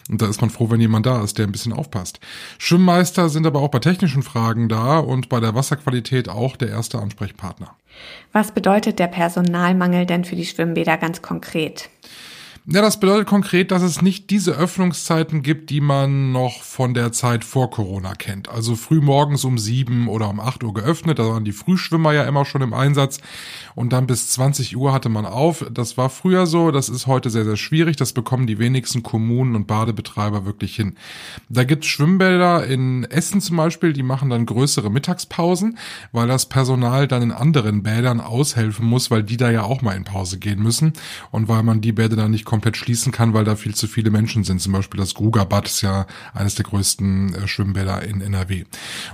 und 0.09 0.21
da 0.21 0.36
man 0.41 0.49
froh, 0.49 0.69
wenn 0.69 0.81
jemand 0.81 1.05
da 1.05 1.23
ist, 1.23 1.37
der 1.37 1.45
ein 1.45 1.51
bisschen 1.51 1.73
aufpasst. 1.73 2.19
Schwimmmeister 2.57 3.29
sind 3.29 3.45
aber 3.45 3.61
auch 3.61 3.69
bei 3.69 3.79
technischen 3.79 4.23
Fragen 4.23 4.69
da 4.69 4.99
und 4.99 5.29
bei 5.29 5.39
der 5.39 5.55
Wasserqualität 5.55 6.29
auch 6.29 6.55
der 6.55 6.69
erste 6.69 6.99
Ansprechpartner. 6.99 7.75
Was 8.31 8.51
bedeutet 8.51 8.99
der 8.99 9.07
Personalmangel 9.07 10.05
denn 10.05 10.25
für 10.25 10.35
die 10.35 10.45
Schwimmbäder 10.45 10.97
ganz 10.97 11.21
konkret? 11.21 11.89
Ja, 12.69 12.81
das 12.81 12.99
bedeutet 12.99 13.27
konkret, 13.27 13.71
dass 13.71 13.81
es 13.81 14.01
nicht 14.01 14.29
diese 14.29 14.51
Öffnungszeiten 14.51 15.41
gibt, 15.41 15.69
die 15.69 15.79
man 15.79 16.33
noch 16.33 16.63
von 16.63 16.93
der 16.93 17.13
Zeit 17.13 17.45
vor 17.45 17.69
Corona 17.69 18.13
kennt. 18.13 18.49
Also 18.49 18.75
früh 18.75 18.99
morgens 18.99 19.45
um 19.45 19.57
sieben 19.57 20.09
oder 20.09 20.29
um 20.29 20.41
acht 20.41 20.65
Uhr 20.65 20.73
geöffnet, 20.73 21.17
da 21.17 21.27
waren 21.27 21.45
die 21.45 21.53
Frühschwimmer 21.53 22.11
ja 22.11 22.25
immer 22.25 22.43
schon 22.43 22.61
im 22.61 22.73
Einsatz 22.73 23.19
und 23.73 23.93
dann 23.93 24.05
bis 24.05 24.27
20 24.31 24.75
Uhr 24.75 24.91
hatte 24.91 25.07
man 25.07 25.25
auf. 25.25 25.65
Das 25.71 25.97
war 25.97 26.09
früher 26.09 26.45
so, 26.45 26.71
das 26.71 26.89
ist 26.89 27.07
heute 27.07 27.29
sehr, 27.29 27.45
sehr 27.45 27.55
schwierig. 27.55 27.95
Das 27.95 28.11
bekommen 28.11 28.47
die 28.47 28.59
wenigsten 28.59 29.01
Kommunen 29.01 29.55
und 29.55 29.67
Badebetreiber 29.67 30.45
wirklich 30.45 30.75
hin. 30.75 30.95
Da 31.47 31.63
gibt's 31.63 31.87
Schwimmbäder 31.87 32.67
in 32.67 33.05
Essen 33.05 33.39
zum 33.39 33.55
Beispiel, 33.55 33.93
die 33.93 34.03
machen 34.03 34.29
dann 34.29 34.45
größere 34.45 34.91
Mittagspausen, 34.91 35.77
weil 36.11 36.27
das 36.27 36.47
Personal 36.47 37.07
dann 37.07 37.21
in 37.21 37.31
anderen 37.31 37.81
Bädern 37.83 38.19
aushelfen 38.19 38.85
muss, 38.87 39.09
weil 39.09 39.23
die 39.23 39.37
da 39.37 39.49
ja 39.51 39.63
auch 39.63 39.81
mal 39.81 39.95
in 39.95 40.03
Pause 40.03 40.37
gehen 40.37 40.61
müssen 40.61 40.91
und 41.31 41.47
weil 41.47 41.63
man 41.63 41.79
die 41.79 41.93
Bäder 41.93 42.17
dann 42.17 42.31
nicht 42.31 42.43
komplett 42.57 42.75
schließen 42.75 43.11
kann, 43.11 43.35
weil 43.35 43.43
da 43.45 43.55
viel 43.55 43.75
zu 43.75 43.87
viele 43.87 44.09
Menschen 44.09 44.43
sind. 44.43 44.59
Zum 44.59 44.73
Beispiel 44.73 44.99
das 44.99 45.13
Grugerbad 45.13 45.67
ist 45.67 45.81
ja 45.81 46.07
eines 46.33 46.55
der 46.55 46.65
größten 46.65 47.35
äh, 47.35 47.47
Schwimmbäder 47.47 48.01
in 48.01 48.19
NRW. 48.19 48.63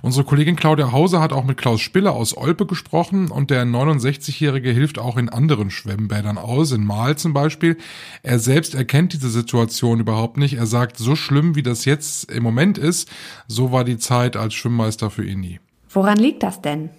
Unsere 0.02 0.24
Kollegin 0.24 0.56
Claudia 0.56 0.94
Hauser 0.94 1.20
hat 1.20 1.34
auch 1.34 1.44
mit 1.44 1.58
Klaus 1.58 1.82
Spiller 1.82 2.14
aus 2.14 2.38
Olpe 2.38 2.66
gesprochen 2.66 3.30
und 3.30 3.50
der 3.50 3.66
69-Jährige 3.66 4.72
hilft 4.72 4.98
auch 4.98 5.18
in 5.18 5.28
anderen 5.28 5.72
Schwimmbädern 5.72 6.38
aus, 6.38 6.72
in 6.72 6.86
Mahl 6.86 7.18
zum 7.18 7.34
Beispiel. 7.34 7.76
Er 8.22 8.40
selbst 8.40 8.76
erkennt 8.76 9.12
diese 9.12 9.30
Situation 9.30 10.00
überhaupt 10.00 10.38
nicht. 10.38 10.54
Er 10.54 10.66
sagt, 10.66 10.98
so 10.98 11.18
schlimm 11.18 11.56
wie 11.58 11.64
das 11.64 11.84
jetzt 11.84 12.32
im 12.32 12.44
Moment 12.44 12.78
ist, 12.78 13.12
so 13.50 13.74
war 13.74 13.84
die 13.84 13.98
Zeit 13.98 14.38
als 14.38 14.54
Schwimmmeister 14.54 15.10
für 15.10 15.26
ihn 15.26 15.42
nie. 15.42 15.60
Woran 15.90 16.18
liegt 16.18 16.44
das 16.44 16.62
denn? 16.62 16.92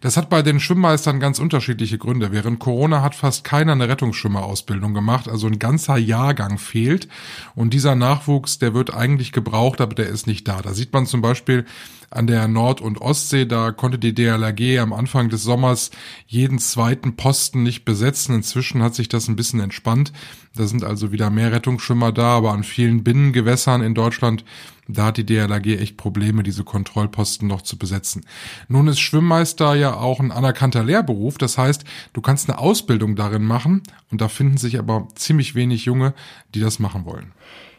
Das 0.00 0.16
hat 0.16 0.28
bei 0.28 0.42
den 0.42 0.60
Schwimmmeistern 0.60 1.20
ganz 1.20 1.38
unterschiedliche 1.38 1.98
Gründe. 1.98 2.32
Während 2.32 2.58
Corona 2.58 3.02
hat 3.02 3.14
fast 3.14 3.44
keiner 3.44 3.72
eine 3.72 3.88
Rettungsschwimmerausbildung 3.88 4.94
gemacht, 4.94 5.28
also 5.28 5.46
ein 5.46 5.58
ganzer 5.58 5.96
Jahrgang 5.96 6.58
fehlt. 6.58 7.08
Und 7.54 7.74
dieser 7.74 7.94
Nachwuchs, 7.94 8.58
der 8.58 8.74
wird 8.74 8.92
eigentlich 8.92 9.32
gebraucht, 9.32 9.80
aber 9.80 9.94
der 9.94 10.08
ist 10.08 10.26
nicht 10.26 10.46
da. 10.48 10.62
Da 10.62 10.74
sieht 10.74 10.92
man 10.92 11.06
zum 11.06 11.22
Beispiel 11.22 11.64
an 12.10 12.26
der 12.26 12.48
Nord- 12.48 12.80
und 12.80 13.00
Ostsee, 13.00 13.46
da 13.46 13.72
konnte 13.72 13.98
die 13.98 14.14
DLRG 14.14 14.78
am 14.78 14.92
Anfang 14.92 15.28
des 15.28 15.42
Sommers 15.42 15.90
jeden 16.26 16.58
zweiten 16.58 17.16
Posten 17.16 17.62
nicht 17.62 17.84
besetzen. 17.84 18.34
Inzwischen 18.34 18.82
hat 18.82 18.94
sich 18.94 19.08
das 19.08 19.28
ein 19.28 19.36
bisschen 19.36 19.60
entspannt. 19.60 20.12
Da 20.54 20.66
sind 20.66 20.84
also 20.84 21.12
wieder 21.12 21.30
mehr 21.30 21.52
Rettungsschwimmer 21.52 22.12
da, 22.12 22.36
aber 22.36 22.52
an 22.52 22.64
vielen 22.64 23.04
Binnengewässern 23.04 23.82
in 23.82 23.94
Deutschland, 23.94 24.44
da 24.88 25.06
hat 25.06 25.16
die 25.16 25.26
DLRG 25.26 25.80
echt 25.80 25.96
Probleme, 25.96 26.42
diese 26.42 26.64
Kontrollposten 26.64 27.48
noch 27.48 27.62
zu 27.62 27.76
besetzen. 27.76 28.24
Nun 28.68 28.88
ist 28.88 29.00
Schwimmmeister 29.00 29.74
ja 29.74 29.94
auch 29.94 30.20
ein 30.20 30.32
anerkannter 30.32 30.84
Lehrberuf. 30.84 31.38
Das 31.38 31.58
heißt, 31.58 31.84
du 32.12 32.20
kannst 32.20 32.48
eine 32.48 32.58
Ausbildung 32.58 33.16
darin 33.16 33.44
machen 33.44 33.82
und 34.10 34.20
da 34.20 34.28
finden 34.28 34.56
sich 34.56 34.78
aber 34.78 35.08
ziemlich 35.14 35.54
wenig 35.54 35.84
Junge, 35.84 36.14
die 36.54 36.60
das 36.60 36.78
machen 36.78 37.04
wollen. 37.04 37.32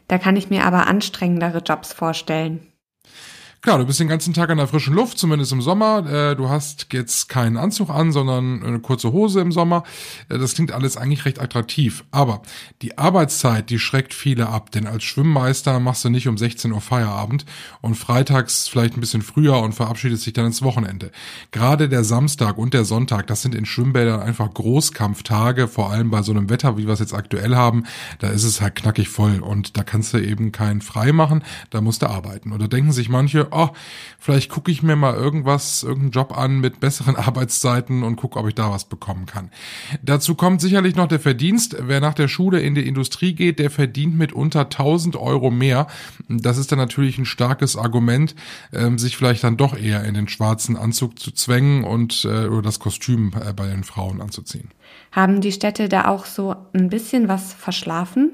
Da 0.07 0.17
kann 0.17 0.35
ich 0.35 0.49
mir 0.49 0.65
aber 0.65 0.87
anstrengendere 0.87 1.59
Jobs 1.59 1.93
vorstellen. 1.93 2.66
Klar, 3.67 3.79
du 3.79 3.85
bist 3.85 3.99
den 3.99 4.07
ganzen 4.07 4.33
Tag 4.33 4.49
in 4.49 4.55
der 4.55 4.67
frischen 4.67 4.93
Luft, 4.93 5.17
zumindest 5.17 5.51
im 5.51 5.61
Sommer. 5.61 6.09
Äh, 6.09 6.37
du 6.37 6.47
hast 6.47 6.87
jetzt 6.93 7.27
keinen 7.27 7.57
Anzug 7.57 7.89
an, 7.89 8.13
sondern 8.13 8.63
eine 8.63 8.79
kurze 8.79 9.11
Hose 9.11 9.41
im 9.41 9.51
Sommer. 9.51 9.83
Äh, 10.29 10.37
das 10.37 10.53
klingt 10.53 10.71
alles 10.71 10.95
eigentlich 10.95 11.25
recht 11.25 11.41
attraktiv. 11.41 12.05
Aber 12.09 12.43
die 12.81 12.97
Arbeitszeit, 12.97 13.69
die 13.69 13.77
schreckt 13.77 14.13
viele 14.13 14.47
ab. 14.47 14.71
Denn 14.71 14.87
als 14.87 15.03
Schwimmmeister 15.03 15.81
machst 15.81 16.05
du 16.05 16.09
nicht 16.09 16.29
um 16.29 16.37
16 16.37 16.71
Uhr 16.71 16.79
Feierabend 16.79 17.45
und 17.81 17.95
freitags 17.95 18.69
vielleicht 18.69 18.95
ein 18.95 19.01
bisschen 19.01 19.21
früher 19.21 19.57
und 19.57 19.73
verabschiedest 19.73 20.25
dich 20.25 20.31
dann 20.31 20.45
ins 20.45 20.61
Wochenende. 20.61 21.11
Gerade 21.51 21.89
der 21.89 22.05
Samstag 22.05 22.57
und 22.57 22.73
der 22.73 22.85
Sonntag, 22.85 23.27
das 23.27 23.41
sind 23.41 23.53
in 23.53 23.65
Schwimmbädern 23.65 24.21
einfach 24.21 24.53
Großkampftage, 24.53 25.67
vor 25.67 25.91
allem 25.91 26.09
bei 26.09 26.21
so 26.21 26.31
einem 26.31 26.49
Wetter, 26.49 26.77
wie 26.77 26.87
wir 26.87 26.93
es 26.93 27.01
jetzt 27.01 27.13
aktuell 27.13 27.53
haben. 27.53 27.83
Da 28.19 28.29
ist 28.29 28.45
es 28.45 28.61
halt 28.61 28.75
knackig 28.75 29.09
voll 29.09 29.41
und 29.41 29.75
da 29.75 29.83
kannst 29.83 30.13
du 30.13 30.19
eben 30.19 30.53
keinen 30.53 30.79
frei 30.79 31.11
machen, 31.11 31.43
da 31.69 31.81
musst 31.81 32.01
du 32.01 32.07
arbeiten. 32.07 32.53
Und 32.53 32.61
da 32.61 32.67
denken 32.67 32.93
sich 32.93 33.09
manche, 33.09 33.51
oh, 33.57 33.69
vielleicht 34.19 34.49
gucke 34.49 34.71
ich 34.71 34.83
mir 34.83 34.95
mal 34.95 35.15
irgendwas, 35.15 35.83
irgendeinen 35.83 36.11
Job 36.11 36.37
an 36.37 36.59
mit 36.59 36.79
besseren 36.79 37.15
Arbeitszeiten 37.17 38.03
und 38.03 38.15
gucke, 38.15 38.39
ob 38.39 38.47
ich 38.47 38.55
da 38.55 38.71
was 38.71 38.85
bekommen 38.85 39.25
kann. 39.25 39.49
Dazu 40.03 40.35
kommt 40.35 40.61
sicherlich 40.61 40.95
noch 40.95 41.07
der 41.07 41.19
Verdienst. 41.19 41.75
Wer 41.79 41.99
nach 41.99 42.13
der 42.13 42.27
Schule 42.27 42.59
in 42.59 42.75
die 42.75 42.87
Industrie 42.87 43.33
geht, 43.33 43.59
der 43.59 43.71
verdient 43.71 44.17
mit 44.17 44.33
unter 44.33 44.61
1000 44.61 45.15
Euro 45.15 45.51
mehr. 45.51 45.87
Das 46.29 46.57
ist 46.57 46.71
dann 46.71 46.79
natürlich 46.79 47.17
ein 47.17 47.25
starkes 47.25 47.75
Argument, 47.75 48.35
ähm, 48.73 48.97
sich 48.97 49.17
vielleicht 49.17 49.43
dann 49.43 49.57
doch 49.57 49.77
eher 49.77 50.03
in 50.03 50.13
den 50.13 50.27
schwarzen 50.27 50.77
Anzug 50.77 51.19
zu 51.19 51.31
zwängen 51.31 51.83
und 51.83 52.25
äh, 52.25 52.47
oder 52.47 52.63
das 52.63 52.79
Kostüm 52.79 53.31
äh, 53.39 53.53
bei 53.53 53.67
den 53.67 53.83
Frauen 53.83 54.21
anzuziehen. 54.21 54.69
Haben 55.11 55.41
die 55.41 55.51
Städte 55.51 55.89
da 55.89 56.07
auch 56.07 56.25
so 56.25 56.55
ein 56.73 56.89
bisschen 56.89 57.27
was 57.27 57.53
verschlafen? 57.53 58.31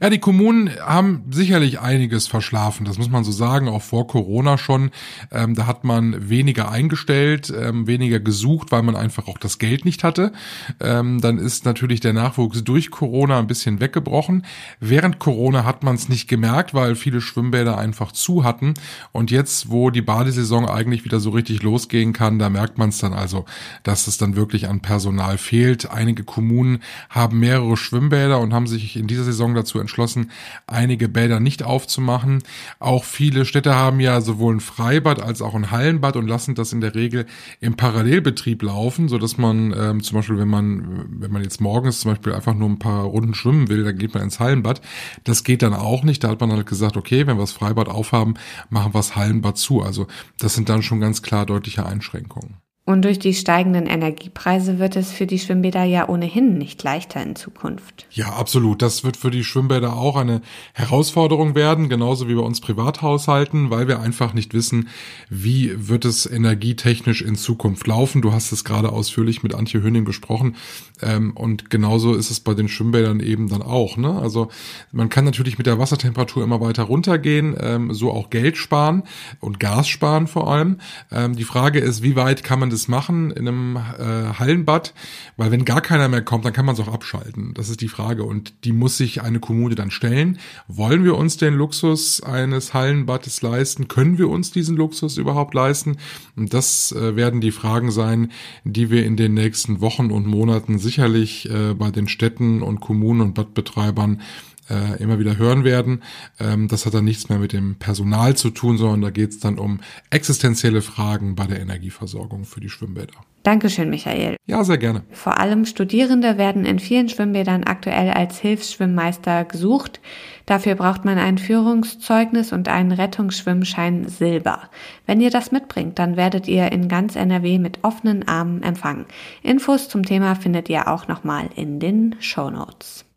Ja, 0.00 0.10
die 0.10 0.20
Kommunen 0.20 0.70
haben 0.80 1.24
sicherlich 1.28 1.80
einiges 1.80 2.28
verschlafen, 2.28 2.84
das 2.84 2.98
muss 2.98 3.10
man 3.10 3.24
so 3.24 3.32
sagen, 3.32 3.68
auch 3.68 3.82
vor 3.82 4.06
Corona 4.06 4.56
schon. 4.56 4.92
Ähm, 5.32 5.56
da 5.56 5.66
hat 5.66 5.82
man 5.82 6.28
weniger 6.28 6.70
eingestellt, 6.70 7.52
ähm, 7.56 7.88
weniger 7.88 8.20
gesucht, 8.20 8.70
weil 8.70 8.82
man 8.82 8.94
einfach 8.94 9.26
auch 9.26 9.38
das 9.38 9.58
Geld 9.58 9.84
nicht 9.84 10.04
hatte. 10.04 10.30
Ähm, 10.78 11.20
dann 11.20 11.38
ist 11.38 11.64
natürlich 11.64 11.98
der 11.98 12.12
Nachwuchs 12.12 12.62
durch 12.62 12.92
Corona 12.92 13.40
ein 13.40 13.48
bisschen 13.48 13.80
weggebrochen. 13.80 14.44
Während 14.78 15.18
Corona 15.18 15.64
hat 15.64 15.82
man 15.82 15.96
es 15.96 16.08
nicht 16.08 16.28
gemerkt, 16.28 16.74
weil 16.74 16.94
viele 16.94 17.20
Schwimmbäder 17.20 17.76
einfach 17.76 18.12
zu 18.12 18.44
hatten. 18.44 18.74
Und 19.10 19.32
jetzt, 19.32 19.68
wo 19.68 19.90
die 19.90 20.02
Badesaison 20.02 20.68
eigentlich 20.68 21.04
wieder 21.04 21.18
so 21.18 21.30
richtig 21.30 21.64
losgehen 21.64 22.12
kann, 22.12 22.38
da 22.38 22.50
merkt 22.50 22.78
man 22.78 22.90
es 22.90 22.98
dann 22.98 23.14
also, 23.14 23.46
dass 23.82 24.06
es 24.06 24.16
dann 24.16 24.36
wirklich 24.36 24.68
an 24.68 24.78
Personal 24.78 25.38
fehlt. 25.38 25.90
Einige 25.90 26.22
Kommunen 26.22 26.84
haben 27.10 27.40
mehrere 27.40 27.76
Schwimmbäder 27.76 28.38
und 28.38 28.54
haben 28.54 28.68
sich 28.68 28.94
in 28.94 29.08
dieser 29.08 29.24
Saison 29.24 29.56
dazu 29.56 29.80
entschlossen, 29.88 30.30
einige 30.66 31.08
Bäder 31.08 31.40
nicht 31.40 31.62
aufzumachen. 31.62 32.42
Auch 32.78 33.04
viele 33.04 33.46
Städte 33.46 33.74
haben 33.74 34.00
ja 34.00 34.20
sowohl 34.20 34.56
ein 34.56 34.60
Freibad 34.60 35.20
als 35.20 35.40
auch 35.40 35.54
ein 35.54 35.70
Hallenbad 35.70 36.16
und 36.16 36.28
lassen 36.28 36.54
das 36.54 36.72
in 36.72 36.82
der 36.82 36.94
Regel 36.94 37.26
im 37.60 37.74
Parallelbetrieb 37.74 38.62
laufen, 38.62 39.08
so 39.08 39.16
dass 39.18 39.38
man 39.38 39.74
ähm, 39.76 40.02
zum 40.02 40.16
Beispiel, 40.16 40.38
wenn 40.38 40.48
man, 40.48 41.06
wenn 41.20 41.32
man 41.32 41.42
jetzt 41.42 41.60
morgens 41.60 42.00
zum 42.00 42.12
Beispiel 42.12 42.34
einfach 42.34 42.54
nur 42.54 42.68
ein 42.68 42.78
paar 42.78 43.04
Runden 43.04 43.34
schwimmen 43.34 43.68
will, 43.68 43.82
dann 43.84 43.96
geht 43.96 44.12
man 44.12 44.24
ins 44.24 44.40
Hallenbad. 44.40 44.82
Das 45.24 45.42
geht 45.42 45.62
dann 45.62 45.74
auch 45.74 46.04
nicht. 46.04 46.22
Da 46.22 46.28
hat 46.28 46.40
man 46.40 46.52
halt 46.52 46.66
gesagt, 46.66 46.96
okay, 46.96 47.26
wenn 47.26 47.36
wir 47.36 47.42
das 47.42 47.52
Freibad 47.52 47.88
aufhaben, 47.88 48.34
machen 48.68 48.92
wir 48.92 48.98
das 48.98 49.16
Hallenbad 49.16 49.56
zu. 49.56 49.82
Also 49.82 50.06
das 50.38 50.54
sind 50.54 50.68
dann 50.68 50.82
schon 50.82 51.00
ganz 51.00 51.22
klar 51.22 51.46
deutliche 51.46 51.86
Einschränkungen. 51.86 52.67
Und 52.88 53.04
durch 53.04 53.18
die 53.18 53.34
steigenden 53.34 53.84
Energiepreise 53.84 54.78
wird 54.78 54.96
es 54.96 55.12
für 55.12 55.26
die 55.26 55.38
Schwimmbäder 55.38 55.84
ja 55.84 56.08
ohnehin 56.08 56.56
nicht 56.56 56.82
leichter 56.82 57.22
in 57.22 57.36
Zukunft. 57.36 58.06
Ja, 58.10 58.30
absolut. 58.30 58.80
Das 58.80 59.04
wird 59.04 59.18
für 59.18 59.30
die 59.30 59.44
Schwimmbäder 59.44 59.94
auch 59.94 60.16
eine 60.16 60.40
Herausforderung 60.72 61.54
werden, 61.54 61.90
genauso 61.90 62.28
wie 62.28 62.34
bei 62.34 62.40
uns 62.40 62.62
Privathaushalten, 62.62 63.68
weil 63.68 63.88
wir 63.88 64.00
einfach 64.00 64.32
nicht 64.32 64.54
wissen, 64.54 64.88
wie 65.28 65.70
wird 65.76 66.06
es 66.06 66.24
energietechnisch 66.24 67.20
in 67.20 67.36
Zukunft 67.36 67.86
laufen. 67.86 68.22
Du 68.22 68.32
hast 68.32 68.52
es 68.52 68.64
gerade 68.64 68.90
ausführlich 68.90 69.42
mit 69.42 69.54
Antje 69.54 69.82
Höning 69.82 70.06
besprochen. 70.06 70.56
Ähm, 71.02 71.32
und 71.36 71.68
genauso 71.68 72.14
ist 72.14 72.30
es 72.30 72.40
bei 72.40 72.54
den 72.54 72.68
Schwimmbädern 72.68 73.20
eben 73.20 73.50
dann 73.50 73.60
auch. 73.60 73.98
Ne? 73.98 74.18
Also 74.18 74.48
man 74.92 75.10
kann 75.10 75.26
natürlich 75.26 75.58
mit 75.58 75.66
der 75.66 75.78
Wassertemperatur 75.78 76.42
immer 76.42 76.62
weiter 76.62 76.84
runtergehen, 76.84 77.54
ähm, 77.60 77.92
so 77.92 78.10
auch 78.10 78.30
Geld 78.30 78.56
sparen 78.56 79.02
und 79.40 79.60
Gas 79.60 79.88
sparen 79.88 80.26
vor 80.26 80.50
allem. 80.50 80.78
Ähm, 81.12 81.36
die 81.36 81.44
Frage 81.44 81.80
ist, 81.80 82.02
wie 82.02 82.16
weit 82.16 82.42
kann 82.42 82.58
man 82.58 82.70
das 82.70 82.77
das 82.78 82.86
machen 82.86 83.32
in 83.32 83.48
einem 83.48 83.76
äh, 83.76 84.38
Hallenbad, 84.38 84.94
weil 85.36 85.50
wenn 85.50 85.64
gar 85.64 85.80
keiner 85.80 86.08
mehr 86.08 86.22
kommt, 86.22 86.44
dann 86.44 86.52
kann 86.52 86.64
man 86.64 86.76
es 86.76 86.80
auch 86.80 86.92
abschalten. 86.92 87.52
Das 87.54 87.68
ist 87.68 87.80
die 87.80 87.88
Frage 87.88 88.22
und 88.22 88.64
die 88.64 88.72
muss 88.72 88.96
sich 88.96 89.20
eine 89.22 89.40
Kommune 89.40 89.74
dann 89.74 89.90
stellen. 89.90 90.38
Wollen 90.68 91.02
wir 91.02 91.16
uns 91.16 91.36
den 91.36 91.54
Luxus 91.54 92.22
eines 92.22 92.74
Hallenbades 92.74 93.42
leisten? 93.42 93.88
Können 93.88 94.16
wir 94.16 94.28
uns 94.28 94.52
diesen 94.52 94.76
Luxus 94.76 95.18
überhaupt 95.18 95.54
leisten? 95.54 95.96
Und 96.36 96.54
das 96.54 96.92
äh, 96.92 97.16
werden 97.16 97.40
die 97.40 97.50
Fragen 97.50 97.90
sein, 97.90 98.30
die 98.62 98.90
wir 98.90 99.04
in 99.04 99.16
den 99.16 99.34
nächsten 99.34 99.80
Wochen 99.80 100.12
und 100.12 100.26
Monaten 100.26 100.78
sicherlich 100.78 101.50
äh, 101.50 101.74
bei 101.74 101.90
den 101.90 102.06
Städten 102.06 102.62
und 102.62 102.78
Kommunen 102.78 103.22
und 103.22 103.34
Badbetreibern 103.34 104.22
äh, 104.70 105.02
immer 105.02 105.18
wieder 105.18 105.36
hören 105.36 105.64
werden. 105.64 106.02
Ähm, 106.40 106.68
das 106.68 106.86
hat 106.86 106.94
dann 106.94 107.04
nichts 107.04 107.28
mehr 107.28 107.38
mit 107.38 107.52
dem 107.52 107.76
Personal 107.76 108.36
zu 108.36 108.50
tun, 108.50 108.78
sondern 108.78 109.02
da 109.02 109.10
geht 109.10 109.30
es 109.30 109.40
dann 109.40 109.58
um 109.58 109.80
existenzielle 110.10 110.82
Fragen 110.82 111.34
bei 111.34 111.46
der 111.46 111.60
Energieversorgung 111.60 112.44
für 112.44 112.60
die 112.60 112.68
Schwimmbäder. 112.68 113.14
Dankeschön, 113.44 113.88
Michael. 113.88 114.36
Ja, 114.46 114.62
sehr 114.64 114.78
gerne. 114.78 115.04
Vor 115.10 115.38
allem 115.38 115.64
Studierende 115.64 116.36
werden 116.38 116.64
in 116.66 116.78
vielen 116.78 117.08
Schwimmbädern 117.08 117.64
aktuell 117.64 118.10
als 118.10 118.38
Hilfsschwimmmeister 118.38 119.44
gesucht. 119.44 120.00
Dafür 120.44 120.74
braucht 120.74 121.04
man 121.04 121.18
ein 121.18 121.38
Führungszeugnis 121.38 122.52
und 122.52 122.68
einen 122.68 122.92
Rettungsschwimmschein 122.92 124.08
Silber. 124.08 124.68
Wenn 125.06 125.20
ihr 125.20 125.30
das 125.30 125.52
mitbringt, 125.52 125.98
dann 125.98 126.16
werdet 126.16 126.48
ihr 126.48 126.72
in 126.72 126.88
ganz 126.88 127.16
NRW 127.16 127.58
mit 127.58 127.84
offenen 127.84 128.26
Armen 128.26 128.62
empfangen. 128.62 129.06
Infos 129.42 129.88
zum 129.88 130.04
Thema 130.04 130.34
findet 130.34 130.68
ihr 130.68 130.88
auch 130.88 131.08
nochmal 131.08 131.48
in 131.54 131.80
den 131.80 132.16
Show 132.20 132.50
Notes. 132.50 133.07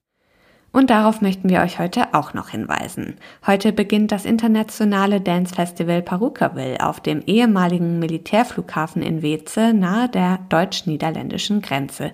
Und 0.73 0.89
darauf 0.89 1.19
möchten 1.19 1.49
wir 1.49 1.59
euch 1.61 1.79
heute 1.79 2.13
auch 2.13 2.33
noch 2.33 2.49
hinweisen. 2.49 3.17
Heute 3.45 3.73
beginnt 3.73 4.13
das 4.13 4.23
internationale 4.23 5.19
Dance 5.19 5.53
Festival 5.53 6.01
Parukaville 6.01 6.79
auf 6.79 7.01
dem 7.01 7.21
ehemaligen 7.25 7.99
Militärflughafen 7.99 9.01
in 9.01 9.21
Weze 9.21 9.73
nahe 9.73 10.07
der 10.07 10.39
deutsch-niederländischen 10.47 11.61
Grenze. 11.61 12.13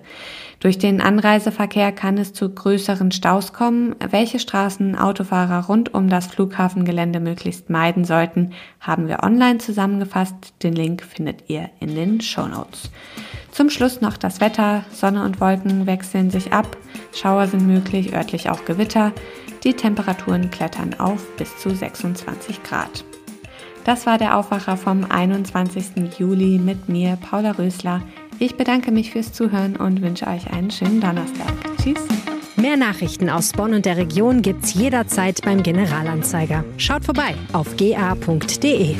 Durch 0.58 0.76
den 0.76 1.00
Anreiseverkehr 1.00 1.92
kann 1.92 2.18
es 2.18 2.32
zu 2.32 2.52
größeren 2.52 3.12
Staus 3.12 3.52
kommen. 3.52 3.94
Welche 4.10 4.40
Straßen 4.40 4.98
Autofahrer 4.98 5.66
rund 5.66 5.94
um 5.94 6.08
das 6.08 6.26
Flughafengelände 6.26 7.20
möglichst 7.20 7.70
meiden 7.70 8.04
sollten, 8.04 8.54
haben 8.80 9.06
wir 9.06 9.22
online 9.22 9.58
zusammengefasst. 9.58 10.54
Den 10.64 10.74
Link 10.74 11.04
findet 11.04 11.48
ihr 11.48 11.70
in 11.78 11.94
den 11.94 12.20
Show 12.20 12.48
Notes. 12.48 12.90
Zum 13.58 13.70
Schluss 13.70 14.00
noch 14.00 14.16
das 14.16 14.40
Wetter. 14.40 14.84
Sonne 14.92 15.24
und 15.24 15.40
Wolken 15.40 15.88
wechseln 15.88 16.30
sich 16.30 16.52
ab. 16.52 16.76
Schauer 17.12 17.48
sind 17.48 17.66
möglich, 17.66 18.14
örtlich 18.14 18.50
auch 18.50 18.64
Gewitter. 18.64 19.10
Die 19.64 19.72
Temperaturen 19.72 20.52
klettern 20.52 20.94
auf 21.00 21.26
bis 21.36 21.58
zu 21.58 21.70
26 21.70 22.62
Grad. 22.62 23.04
Das 23.82 24.06
war 24.06 24.16
der 24.16 24.36
Aufwacher 24.36 24.76
vom 24.76 25.04
21. 25.10 26.16
Juli 26.20 26.60
mit 26.60 26.88
mir, 26.88 27.16
Paula 27.16 27.50
Rösler. 27.50 28.00
Ich 28.38 28.54
bedanke 28.54 28.92
mich 28.92 29.10
fürs 29.10 29.32
Zuhören 29.32 29.74
und 29.74 30.02
wünsche 30.02 30.28
euch 30.28 30.52
einen 30.52 30.70
schönen 30.70 31.00
Donnerstag. 31.00 31.52
Tschüss. 31.82 32.06
Mehr 32.54 32.76
Nachrichten 32.76 33.28
aus 33.28 33.50
Bonn 33.50 33.74
und 33.74 33.86
der 33.86 33.96
Region 33.96 34.40
gibt's 34.40 34.74
jederzeit 34.74 35.42
beim 35.42 35.64
Generalanzeiger. 35.64 36.64
Schaut 36.76 37.04
vorbei 37.04 37.34
auf 37.52 37.76
ga.de. 37.76 38.94